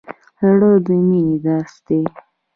زړه 0.45 0.71
د 0.85 0.87
مینې 1.07 1.31
درس 1.45 1.73
دی. 1.87 2.01